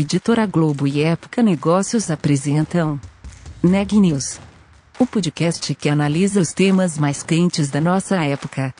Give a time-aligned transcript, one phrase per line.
[0.00, 3.00] Editora Globo e Época Negócios apresentam
[3.60, 4.38] Neg News,
[4.96, 8.72] o podcast que analisa os temas mais quentes da nossa época.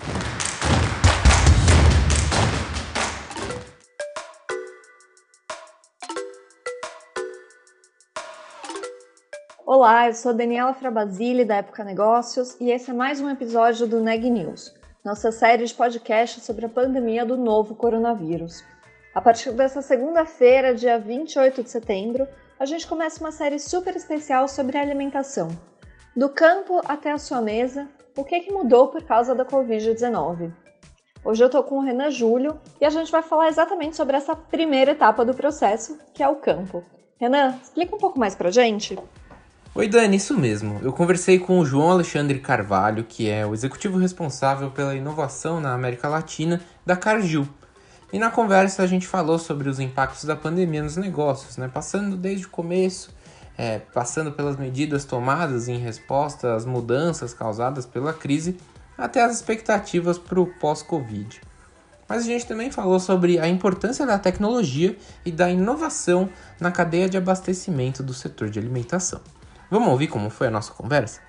[9.67, 13.99] Olá, eu sou Daniela Frabasile da Época Negócios e esse é mais um episódio do
[13.99, 14.73] Neg News,
[15.05, 18.63] nossa série de podcast sobre a pandemia do novo coronavírus.
[19.19, 22.25] A partir dessa segunda-feira, dia 28 de setembro,
[22.57, 25.49] a gente começa uma série super especial sobre alimentação.
[26.17, 30.53] Do campo até a sua mesa, o que, que mudou por causa da Covid-19.
[31.25, 34.37] Hoje eu tô com o Renan Júlio e a gente vai falar exatamente sobre essa
[34.37, 36.85] primeira etapa do processo, que é o campo.
[37.19, 38.97] Renan, explica um pouco mais pra gente.
[39.75, 40.79] Oi, Dani, isso mesmo.
[40.81, 45.75] Eu conversei com o João Alexandre Carvalho, que é o executivo responsável pela inovação na
[45.75, 47.49] América Latina da Cargill.
[48.13, 51.69] E na conversa a gente falou sobre os impactos da pandemia nos negócios, né?
[51.69, 53.15] passando desde o começo,
[53.57, 58.57] é, passando pelas medidas tomadas em resposta às mudanças causadas pela crise,
[58.97, 61.41] até as expectativas para o pós-Covid.
[62.09, 67.09] Mas a gente também falou sobre a importância da tecnologia e da inovação na cadeia
[67.09, 69.21] de abastecimento do setor de alimentação.
[69.71, 71.21] Vamos ouvir como foi a nossa conversa?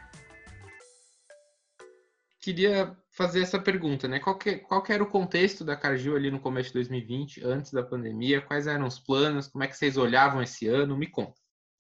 [2.40, 4.18] Queria fazer essa pergunta, né?
[4.18, 7.74] Qual que, qual que era o contexto da Cargill ali no começo de 2020, antes
[7.74, 8.40] da pandemia?
[8.40, 9.50] Quais eram os planos?
[9.50, 10.96] Como é que vocês olhavam esse ano?
[10.96, 11.34] Me conta.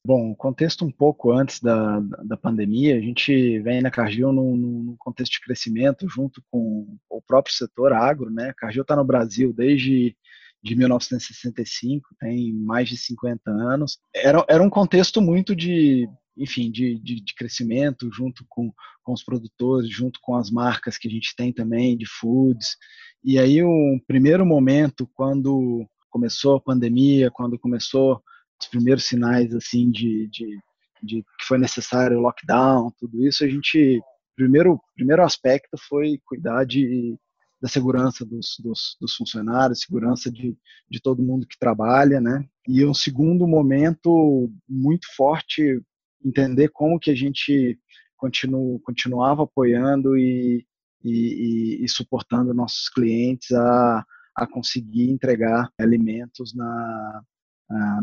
[0.05, 4.95] Bom, contexto um pouco antes da, da pandemia, a gente vem na Cargill num, num
[4.99, 8.49] contexto de crescimento junto com o próprio setor agro, né?
[8.49, 10.17] A Cargill está no Brasil desde
[10.61, 13.97] de 1965, tem mais de 50 anos.
[14.13, 16.05] Era, era um contexto muito de
[16.39, 18.73] enfim, de, de, de crescimento junto com,
[19.03, 22.77] com os produtores, junto com as marcas que a gente tem também de foods.
[23.23, 28.21] E aí, um primeiro momento, quando começou a pandemia, quando começou
[28.59, 30.58] os primeiros sinais assim de, de,
[31.03, 34.02] de que foi necessário o lockdown, tudo isso, a gente
[34.35, 37.17] primeiro primeiro aspecto foi cuidar de
[37.61, 40.58] da segurança dos, dos, dos, funcionários, segurança de,
[40.89, 42.47] de todo mundo que trabalha, né?
[42.67, 45.81] E um segundo momento muito forte
[46.23, 47.80] entender como que a gente
[48.17, 50.65] continu, continuava apoiando e,
[51.03, 57.21] e, e, e suportando nossos clientes a, a conseguir entregar alimentos na,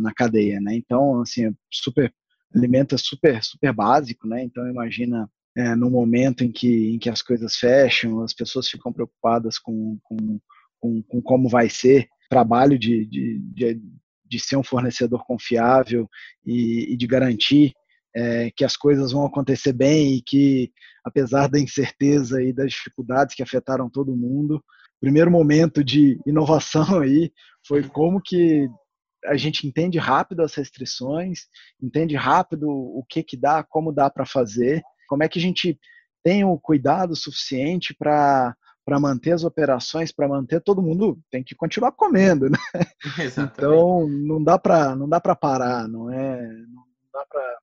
[0.01, 0.75] na, cadeia, né?
[0.75, 2.13] Então, assim, é super
[2.55, 4.43] alimento é super super básico, né?
[4.43, 8.93] Então imagina é, no momento em que em que as coisas fecham, as pessoas ficam
[8.93, 10.41] preocupadas com, com,
[10.79, 13.83] com, com como vai ser trabalho de, de, de,
[14.25, 16.09] de, ser um fornecedor confiável
[16.45, 17.73] e, e de garantir
[18.17, 20.73] é, que as coisas vão acontecer bem e que,
[21.05, 27.01] apesar da incerteza e das dificuldades que afetaram todo mundo, o primeiro momento de inovação
[27.03, 27.31] aí
[27.67, 28.67] foi como que
[29.27, 31.41] a gente entende rápido as restrições,
[31.83, 35.79] entende rápido o que que dá, como dá para fazer, como é que a gente
[36.25, 41.57] tem o cuidado suficiente para para manter as operações, para manter todo mundo tem que
[41.57, 42.59] continuar comendo, né?
[43.19, 43.59] Exatamente.
[43.59, 46.41] Então não dá para não dá para parar, não é?
[46.47, 47.59] Não dá para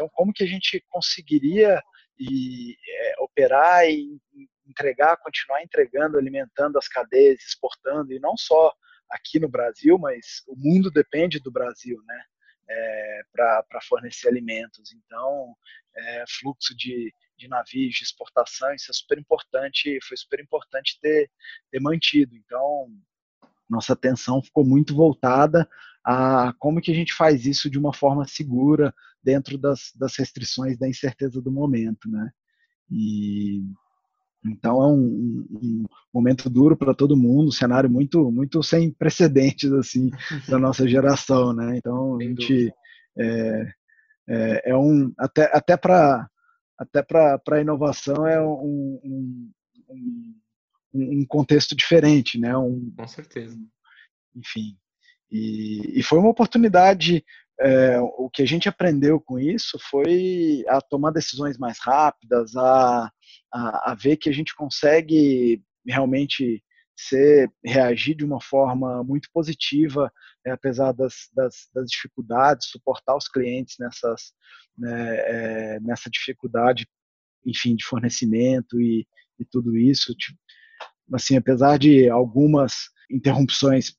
[0.00, 1.82] então, como que a gente conseguiria
[2.18, 4.18] e, é, operar e
[4.66, 8.72] entregar, continuar entregando, alimentando as cadeias, exportando, e não só
[9.10, 12.24] aqui no Brasil, mas o mundo depende do Brasil, né?
[12.72, 14.92] É, para fornecer alimentos.
[14.94, 15.54] Então,
[15.94, 21.28] é, fluxo de, de navios, de exportação, isso é super importante, foi super importante ter,
[21.70, 22.36] ter mantido.
[22.36, 22.86] Então,
[23.68, 25.68] nossa atenção ficou muito voltada
[26.04, 30.78] a como que a gente faz isso de uma forma segura, dentro das, das restrições
[30.78, 32.30] da incerteza do momento, né?
[32.90, 33.62] E
[34.44, 39.70] então é um, um momento duro para todo mundo, um cenário muito muito sem precedentes
[39.72, 40.10] assim
[40.48, 41.76] da nossa geração, né?
[41.76, 42.72] Então a gente
[43.18, 43.72] é,
[44.28, 46.28] é, é um até até para
[46.78, 49.50] até para a inovação é um, um,
[49.90, 50.34] um,
[50.94, 52.56] um, contexto diferente, né?
[52.56, 53.58] Um, Com certeza.
[54.34, 54.78] Enfim,
[55.30, 57.24] e, e foi uma oportunidade
[57.60, 63.10] é, o que a gente aprendeu com isso foi a tomar decisões mais rápidas, a,
[63.52, 66.64] a, a ver que a gente consegue realmente
[66.96, 70.10] ser reagir de uma forma muito positiva,
[70.44, 74.32] né, apesar das, das, das, dificuldades, suportar os clientes nessas,
[74.76, 76.86] né, é, nessa dificuldade,
[77.44, 79.06] enfim, de fornecimento e,
[79.38, 80.14] e tudo isso.
[80.14, 80.38] Tipo,
[81.12, 83.94] assim, apesar de algumas interrupções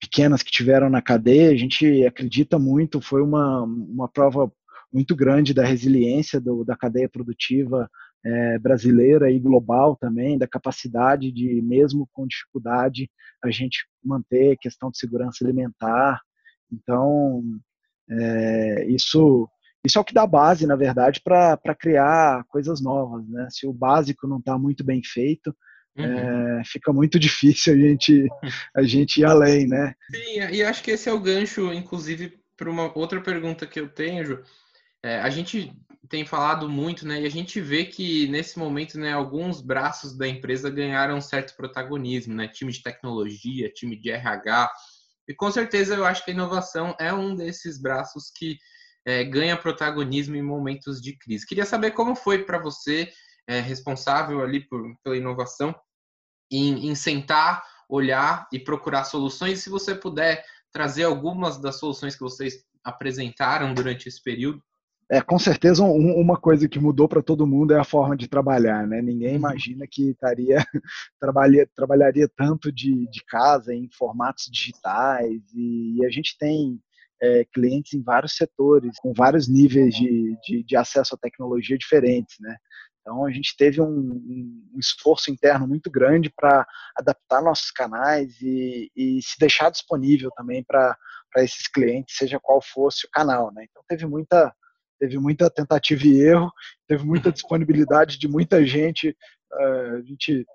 [0.00, 4.52] pequenas que tiveram na cadeia, a gente acredita muito, foi uma, uma prova
[4.92, 7.88] muito grande da resiliência do, da cadeia produtiva
[8.24, 13.10] é, brasileira e global também, da capacidade de, mesmo com dificuldade,
[13.42, 16.20] a gente manter questão de segurança alimentar
[16.70, 17.42] Então,
[18.08, 19.48] é, isso,
[19.84, 23.26] isso é o que dá base, na verdade, para criar coisas novas.
[23.28, 23.48] Né?
[23.50, 25.54] Se o básico não está muito bem feito,
[25.96, 26.60] Uhum.
[26.60, 28.28] É, fica muito difícil a gente,
[28.74, 29.94] a gente ir além, né?
[30.10, 33.88] Sim, e acho que esse é o gancho, inclusive, para uma outra pergunta que eu
[33.88, 34.42] tenho, Ju.
[35.02, 35.72] É, a gente
[36.08, 37.22] tem falado muito, né?
[37.22, 41.56] E a gente vê que nesse momento, né, alguns braços da empresa ganharam um certo
[41.56, 42.48] protagonismo, né?
[42.48, 44.70] Time de tecnologia, time de RH.
[45.28, 48.58] E com certeza eu acho que a inovação é um desses braços que
[49.04, 51.46] é, ganha protagonismo em momentos de crise.
[51.46, 53.10] Queria saber como foi para você,
[53.52, 55.74] é, responsável ali por, pela inovação,
[56.50, 59.60] em, em sentar, olhar e procurar soluções.
[59.60, 64.62] Se você puder trazer algumas das soluções que vocês apresentaram durante esse período.
[65.10, 68.26] É, com certeza um, uma coisa que mudou para todo mundo é a forma de
[68.26, 69.02] trabalhar, né?
[69.02, 69.36] Ninguém uhum.
[69.36, 70.56] imagina que estaria
[71.20, 76.80] trabalharia, trabalharia tanto de, de casa em formatos digitais e, e a gente tem
[77.22, 82.36] é, clientes em vários setores, com vários níveis de, de, de, acesso à tecnologia diferentes,
[82.40, 82.56] né?
[83.02, 86.66] Então a gente teve um, um esforço interno muito grande para
[86.96, 90.96] adaptar nossos canais e, e, se deixar disponível também para
[91.38, 93.66] esses clientes, seja qual fosse o canal, né?
[93.68, 94.54] Então teve muita
[95.00, 96.52] teve muita tentativa e erro,
[96.86, 99.16] teve muita disponibilidade de muita gente.
[99.52, 100.46] Uh, a gente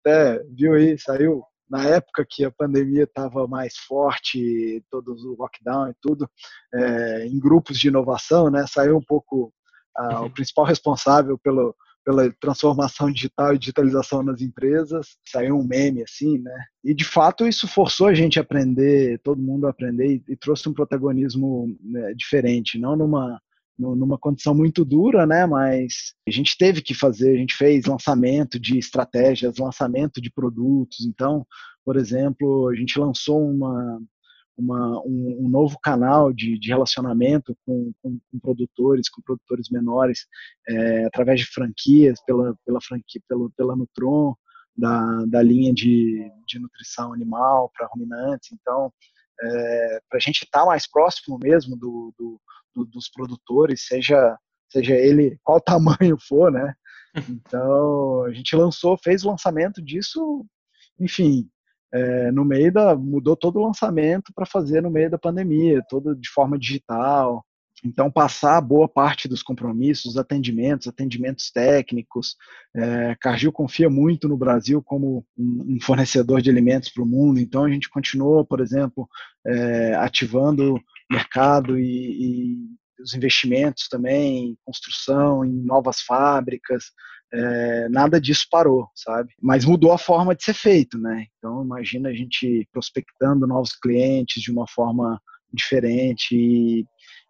[0.00, 5.90] até viu aí, saiu na época que a pandemia estava mais forte, todos o lockdown
[5.90, 6.30] e tudo,
[6.72, 8.64] é, em grupos de inovação, né?
[8.68, 9.52] Saiu um pouco
[9.98, 11.74] uh, o principal responsável pelo,
[12.06, 15.16] pela transformação digital e digitalização nas empresas.
[15.26, 16.56] Saiu um meme assim, né?
[16.84, 20.36] E de fato isso forçou a gente a aprender, todo mundo a aprender e, e
[20.36, 23.40] trouxe um protagonismo né, diferente, não numa
[23.78, 25.44] numa condição muito dura, né?
[25.44, 31.04] Mas a gente teve que fazer, a gente fez lançamento de estratégias, lançamento de produtos.
[31.04, 31.46] Então,
[31.84, 34.00] por exemplo, a gente lançou uma,
[34.56, 40.26] uma um, um, novo canal de, de relacionamento com, com, com, produtores, com produtores menores,
[40.68, 44.34] é, através de franquias, pela, pela franquia, pelo, pela Nutron,
[44.76, 48.50] da, da linha de, de nutrição animal para ruminantes.
[48.52, 48.92] Então,
[49.42, 52.40] é, para a gente estar tá mais próximo mesmo do, do,
[52.74, 54.38] do, dos produtores, seja,
[54.70, 56.74] seja ele qual tamanho for, né?
[57.30, 60.44] Então, a gente lançou, fez o lançamento disso,
[61.00, 61.48] enfim,
[61.96, 62.94] é, no meio da.
[62.94, 67.44] mudou todo o lançamento para fazer no meio da pandemia, todo de forma digital.
[67.84, 72.34] Então, passar boa parte dos compromissos, atendimentos, atendimentos técnicos.
[72.74, 77.64] É, Cargill confia muito no Brasil como um, fornecedor de alimentos para o mundo, então
[77.64, 79.08] a gente continuou, por exemplo,
[79.46, 82.56] é, ativando mercado e, e
[83.00, 86.86] os investimentos também, construção, em novas fábricas,
[87.32, 89.32] é, nada disso parou, sabe?
[89.40, 91.26] Mas mudou a forma de ser feito, né?
[91.38, 95.20] Então imagina a gente prospectando novos clientes de uma forma
[95.52, 96.84] diferente e,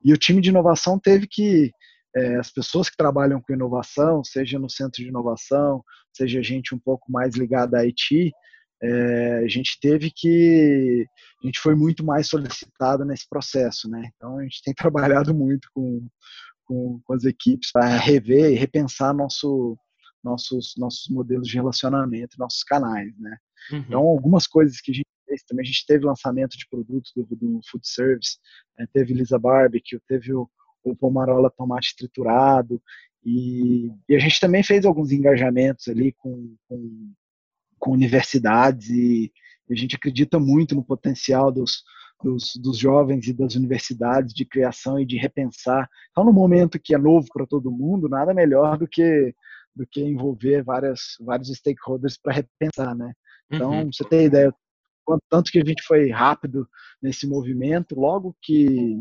[0.05, 1.71] e o time de inovação teve que
[2.17, 5.83] é, as pessoas que trabalham com inovação, seja no centro de inovação,
[6.13, 8.33] seja gente um pouco mais ligada a IT,
[8.83, 11.07] é, a gente teve que
[11.43, 14.11] a gente foi muito mais solicitado nesse processo, né?
[14.15, 16.07] Então a gente tem trabalhado muito com,
[16.65, 19.77] com, com as equipes para rever e repensar nosso,
[20.27, 23.37] nossos nossos modelos de relacionamento, nossos canais, né?
[23.73, 23.79] Uhum.
[23.79, 27.25] Então algumas coisas que a gente fez também a gente teve lançamento de produtos do,
[27.25, 28.39] do food service,
[28.79, 28.87] né?
[28.93, 30.49] teve Lisa Barbecue, teve o,
[30.85, 32.83] o Pomarola tomate triturado
[33.25, 37.13] e, e, a gente também fez alguns engajamentos ali com, com
[37.79, 39.33] com universidades e
[39.71, 41.83] a gente acredita muito no potencial dos,
[42.23, 45.89] dos, dos, jovens e das universidades de criação e de repensar.
[46.11, 49.35] Então, no momento que é novo para todo mundo, nada melhor do que
[49.77, 53.13] do que envolver várias, vários stakeholders para repensar, né?
[53.51, 53.93] Então, uhum.
[53.93, 54.53] você tem ideia
[55.31, 56.69] tanto que a gente foi rápido
[57.01, 58.99] nesse movimento, logo que,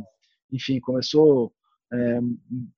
[0.52, 1.52] enfim, começou
[1.92, 2.20] é,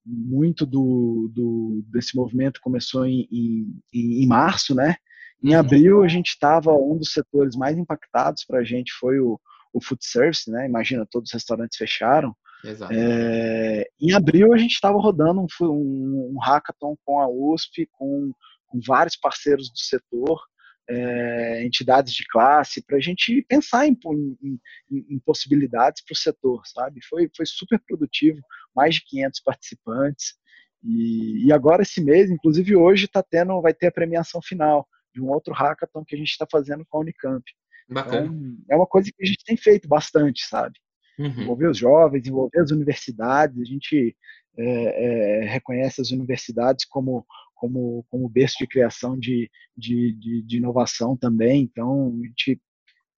[0.05, 4.95] muito do, do, desse movimento começou em, em, em março, né?
[5.43, 9.39] Em abril, a gente estava, um dos setores mais impactados para a gente foi o,
[9.73, 10.65] o food service, né?
[10.65, 12.35] Imagina, todos os restaurantes fecharam.
[12.63, 12.93] Exato.
[12.93, 18.31] É, em abril, a gente estava rodando um, um, um, hackathon com a USP, com,
[18.67, 20.41] com vários parceiros do setor,
[20.89, 23.97] é, entidades de classe, para a gente pensar em,
[24.41, 24.59] em,
[24.89, 27.01] em possibilidades para o setor, sabe?
[27.07, 28.39] Foi, foi super produtivo,
[28.75, 30.35] mais de 500 participantes.
[30.83, 35.21] E, e agora, esse mês, inclusive hoje, tá tendo, vai ter a premiação final de
[35.21, 37.43] um outro hackathon que a gente está fazendo com a Unicamp.
[37.89, 38.25] Bacana.
[38.25, 40.79] Então, é uma coisa que a gente tem feito bastante, sabe?
[41.17, 41.41] Uhum.
[41.41, 44.15] Envolver os jovens, envolver as universidades, a gente
[44.57, 50.57] é, é, reconhece as universidades como, como, como berço de criação de, de, de, de
[50.57, 52.61] inovação também, então a gente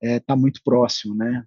[0.02, 1.44] está é, muito próximo, né?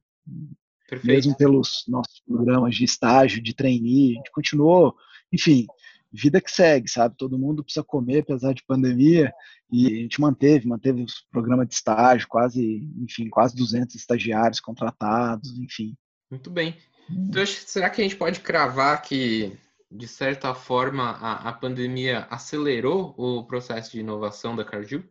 [0.90, 1.08] Perfeito.
[1.08, 4.94] mesmo pelos nossos programas de estágio, de trainee, a gente continuou,
[5.32, 5.66] enfim,
[6.12, 7.16] vida que segue, sabe?
[7.18, 9.34] Todo mundo precisa comer, apesar de pandemia,
[9.72, 15.58] e a gente manteve, manteve os programas de estágio, quase, enfim, quase 200 estagiários contratados,
[15.58, 15.96] enfim.
[16.34, 16.76] Muito bem.
[17.08, 19.56] Então, será que a gente pode cravar que,
[19.92, 25.04] de certa forma, a, a pandemia acelerou o processo de inovação da Cargill?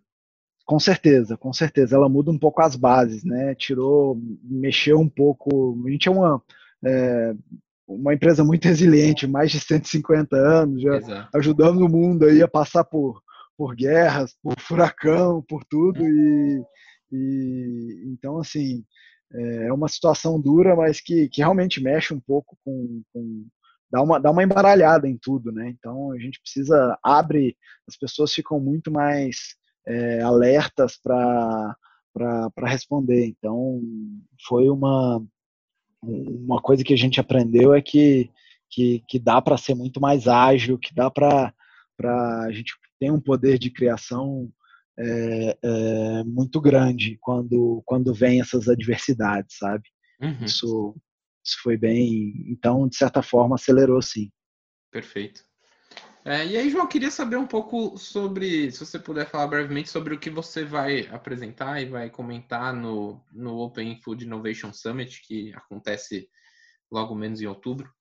[0.66, 1.94] Com certeza, com certeza.
[1.94, 3.54] Ela muda um pouco as bases, né?
[3.54, 5.80] Tirou, mexeu um pouco.
[5.86, 6.42] A gente é uma,
[6.84, 7.34] é,
[7.86, 11.38] uma empresa muito resiliente, mais de 150 anos, já Exato.
[11.38, 13.22] ajudamos o mundo aí a passar por,
[13.56, 16.04] por guerras, por furacão, por tudo.
[16.04, 16.64] E,
[17.12, 18.84] e então, assim,
[19.34, 23.46] é, é uma situação dura, mas que, que realmente mexe um pouco com, com
[23.90, 25.68] dá uma, dá uma embaralhada em tudo, né?
[25.68, 29.54] Então a gente precisa abre, as pessoas ficam muito mais
[29.86, 31.76] é, alertas para
[32.64, 33.26] responder.
[33.26, 33.80] Então,
[34.46, 35.22] foi uma,
[36.02, 38.30] uma coisa que a gente aprendeu é que,
[38.70, 41.52] que, que dá para ser muito mais ágil, que dá para
[42.02, 44.50] a gente ter um poder de criação
[44.98, 49.88] é, é, muito grande quando, quando vem essas adversidades, sabe?
[50.20, 50.44] Uhum.
[50.44, 50.96] Isso,
[51.44, 52.44] isso foi bem.
[52.48, 54.30] Então, de certa forma, acelerou sim.
[54.90, 55.42] Perfeito.
[56.24, 60.14] É, e aí, João, queria saber um pouco sobre, se você puder falar brevemente sobre
[60.14, 65.52] o que você vai apresentar e vai comentar no, no Open Food Innovation Summit, que
[65.54, 66.28] acontece
[66.92, 67.92] logo menos em outubro.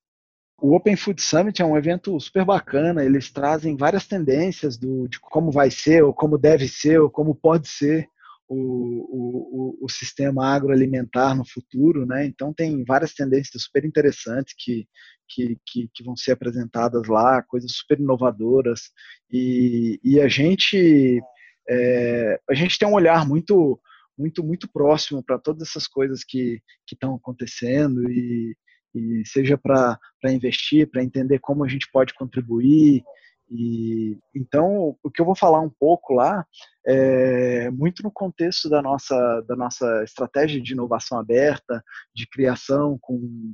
[0.62, 5.20] O Open Food Summit é um evento super bacana, eles trazem várias tendências do, de
[5.20, 8.08] como vai ser, ou como deve ser, ou como pode ser
[8.48, 12.27] o, o, o sistema agroalimentar no futuro, né?
[12.27, 14.88] Então tem várias tendências super interessantes que,
[15.27, 18.91] que, que, que, vão ser apresentadas lá, coisas super inovadoras,
[19.32, 21.20] e, e a gente
[21.68, 23.82] é, a gente tem um olhar muito
[24.15, 28.56] muito muito próximo para todas essas coisas que estão acontecendo e,
[28.93, 33.03] e seja para investir, para entender como a gente pode contribuir.
[33.50, 36.45] E, então, o que eu vou falar um pouco lá
[36.86, 41.83] é muito no contexto da nossa, da nossa estratégia de inovação aberta,
[42.15, 43.53] de criação com,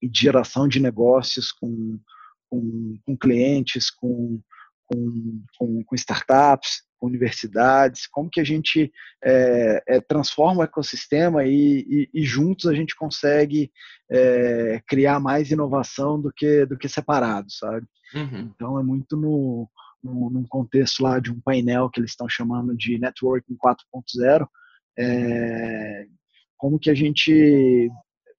[0.00, 1.98] e geração de negócios com,
[2.48, 4.40] com, com clientes, com,
[4.86, 5.42] com,
[5.84, 8.92] com, startups, universidades, como que a gente
[9.22, 13.70] é, é, transforma o ecossistema e, e, e, juntos a gente consegue
[14.10, 17.86] é, criar mais inovação do que, do que separado, sabe?
[18.14, 18.50] Uhum.
[18.54, 19.68] Então é muito no,
[20.02, 24.46] no, num contexto lá de um painel que eles estão chamando de Networking 4.0,
[24.98, 26.06] é,
[26.56, 27.90] como que a gente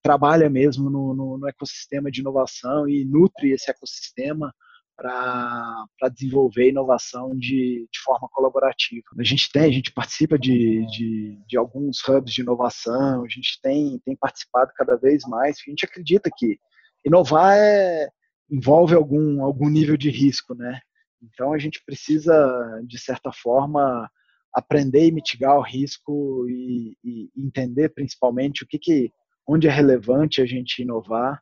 [0.01, 4.53] trabalha mesmo no, no, no, ecossistema de inovação e nutre esse ecossistema
[4.95, 9.03] para desenvolver inovação de, de, forma colaborativa.
[9.19, 13.59] A gente tem, a gente participa de, de, de, alguns hubs de inovação, a gente
[13.61, 16.57] tem, tem participado cada vez mais, a gente acredita que
[17.05, 18.07] inovar é,
[18.49, 20.79] envolve algum, algum nível de risco, né?
[21.21, 24.09] Então a gente precisa, de certa forma,
[24.53, 29.11] aprender e mitigar o risco e, e entender principalmente o que, que
[29.47, 31.41] onde é relevante a gente inovar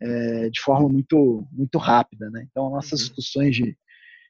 [0.00, 2.46] é, de forma muito muito rápida, né?
[2.50, 3.06] Então nossas uhum.
[3.06, 3.76] discussões de,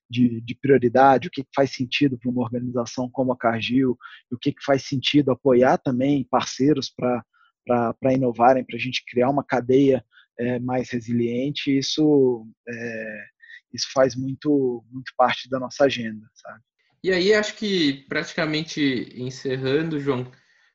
[0.09, 3.97] de, de, prioridade, o que, que faz sentido para uma organização como a Cargill,
[4.31, 9.45] o que, que faz sentido apoiar também parceiros para inovarem, para a gente criar uma
[9.45, 10.05] cadeia
[10.39, 13.25] é, mais resiliente, isso é,
[13.73, 16.61] isso faz muito muito parte da nossa agenda, sabe?
[17.03, 20.31] E aí acho que praticamente encerrando, João,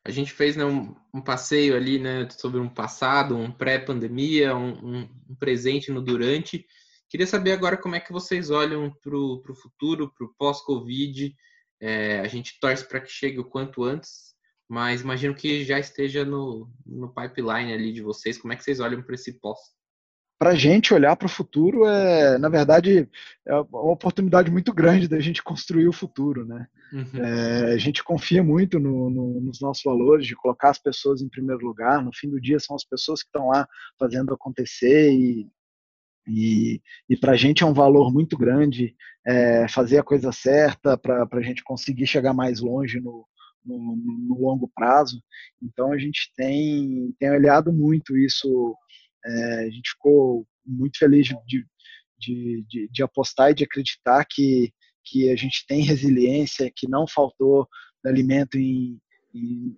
[0.09, 4.73] a gente fez né, um, um, passeio ali né, sobre um passado, um pré-pandemia, um,
[4.73, 6.65] um, um, presente no durante.
[7.07, 11.35] Queria saber agora como é que vocês olham para o futuro, para o pós-Covid.
[11.79, 14.33] É, a gente torce para que chegue o quanto antes,
[14.67, 18.37] mas imagino que já esteja no, no pipeline ali de vocês.
[18.37, 19.59] Como é que vocês olham para esse pós?
[20.39, 23.09] Para a gente olhar para o futuro é, na verdade,
[23.45, 26.65] é uma oportunidade muito grande da gente construir o futuro, né?
[26.93, 27.23] Uhum.
[27.23, 31.27] É, a gente confia muito no, no, nos nossos valores, de colocar as pessoas em
[31.27, 32.01] primeiro lugar.
[32.01, 33.67] No fim do dia, são as pessoas que estão lá
[33.99, 35.45] fazendo acontecer e,
[36.25, 38.95] e, e para a gente é um valor muito grande
[39.27, 43.27] é, fazer a coisa certa para a gente conseguir chegar mais longe no,
[43.65, 45.21] no, no, longo prazo.
[45.61, 48.75] Então a gente tem, tem olhado muito isso
[49.25, 51.65] é, a gente ficou muito feliz de,
[52.17, 54.73] de, de, de, apostar e de acreditar que,
[55.03, 57.67] que a gente tem resiliência, que não faltou
[58.05, 58.99] alimento em,
[59.33, 59.77] em,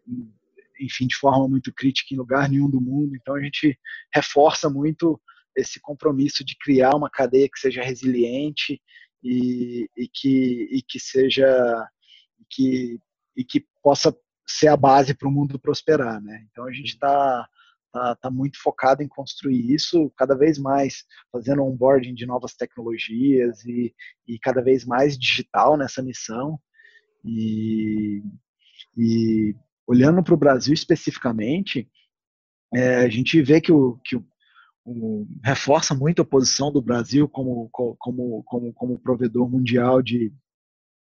[0.79, 3.15] enfim, de forma muito crítica em lugar nenhum do mundo.
[3.15, 3.77] Então a gente
[4.13, 5.19] reforça muito
[5.55, 8.81] esse compromisso de criar uma cadeia que seja resiliente
[9.23, 11.87] e, e que, e que seja
[12.49, 12.99] que,
[13.35, 14.15] e que possa
[14.47, 16.45] ser a base para o mundo prosperar, né?
[16.49, 17.47] Então a gente está
[17.91, 23.63] tá, tá muito focado em construir isso cada vez mais, fazendo onboarding de novas tecnologias
[23.65, 23.93] e,
[24.27, 26.59] e cada vez mais digital nessa missão.
[27.23, 28.23] E,
[28.97, 29.55] e
[29.85, 31.89] olhando para o Brasil especificamente,
[32.73, 34.15] é, a gente vê que o, que
[34.85, 40.33] o, reforça muito a posição do Brasil como, como, como, como provedor mundial de,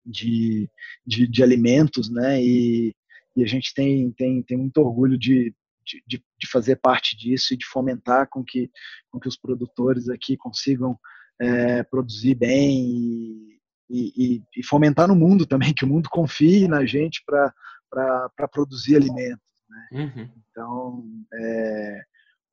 [0.06, 0.70] de,
[1.06, 2.42] de, de alimentos, né?
[2.42, 2.94] E,
[3.36, 7.58] e, a gente tem, tem, tem muito orgulho de, de, de, fazer parte disso e
[7.58, 8.70] de fomentar com que,
[9.10, 10.98] com que os produtores aqui consigam
[11.40, 13.60] é, produzir bem e,
[13.90, 19.44] e, e, fomentar no mundo também, que o mundo confie na gente para produzir alimentos.
[19.70, 19.88] Né?
[19.92, 20.30] Uhum.
[20.50, 22.02] Então, é,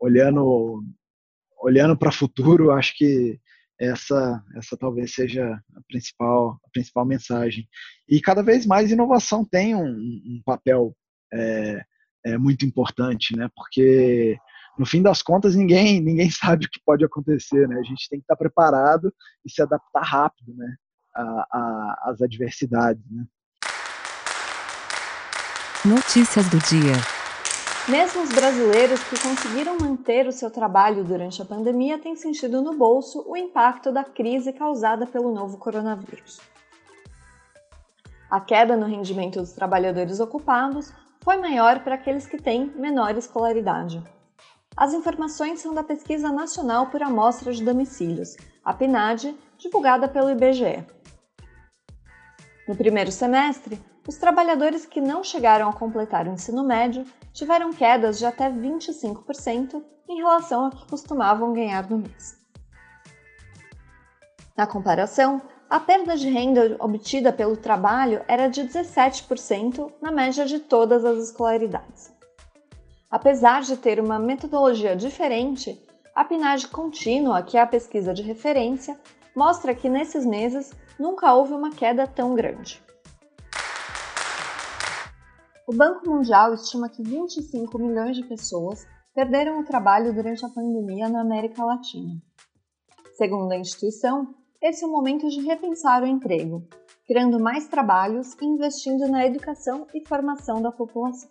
[0.01, 0.83] olhando
[1.61, 3.39] olhando para o futuro, acho que
[3.81, 7.69] essa essa talvez seja a principal a principal mensagem.
[8.09, 10.97] E cada vez mais inovação tem um, um papel
[11.33, 11.85] é,
[12.25, 13.49] é muito importante, né?
[13.55, 14.39] Porque
[14.79, 17.79] no fim das contas ninguém ninguém sabe o que pode acontecer, né?
[17.79, 19.13] A gente tem que estar preparado
[19.45, 20.75] e se adaptar rápido, né?
[22.03, 23.25] Às adversidades, né?
[25.85, 26.93] Notícias do dia.
[27.89, 32.77] Mesmo os brasileiros que conseguiram manter o seu trabalho durante a pandemia têm sentido no
[32.77, 36.39] bolso o impacto da crise causada pelo novo coronavírus.
[38.31, 40.93] A queda no rendimento dos trabalhadores ocupados
[41.29, 44.03] foi maior para aqueles que têm menor escolaridade.
[44.75, 50.87] As informações são da Pesquisa Nacional por Amostra de Domicílios, a PNAD, divulgada pelo IBGE.
[52.67, 57.05] No primeiro semestre, os trabalhadores que não chegaram a completar o ensino médio
[57.35, 62.39] tiveram quedas de até 25% em relação ao que costumavam ganhar no mês.
[64.57, 70.61] Na comparação, a perda de renda obtida pelo trabalho era de 17% na média de
[70.61, 72.11] todas as escolaridades.
[73.11, 75.79] Apesar de ter uma metodologia diferente,
[76.15, 78.99] a PNAD contínua, que é a pesquisa de referência,
[79.37, 82.83] mostra que nesses meses nunca houve uma queda tão grande.
[85.67, 91.11] O Banco Mundial estima que 25 milhões de pessoas perderam o trabalho durante a pandemia
[91.11, 92.23] na América Latina.
[93.19, 96.67] Segundo a instituição, esse é o momento de repensar o emprego,
[97.07, 101.31] criando mais trabalhos e investindo na educação e formação da população.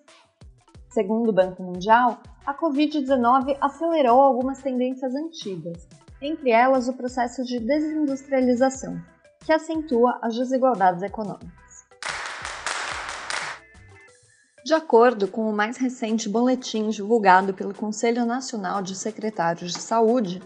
[0.89, 5.85] Segundo o Banco Mundial, a Covid-19 acelerou algumas tendências antigas,
[6.21, 8.97] entre elas o processo de desindustrialização,
[9.45, 11.85] que acentua as desigualdades econômicas.
[14.63, 20.41] De acordo com o mais recente boletim divulgado pelo Conselho Nacional de Secretários de Saúde,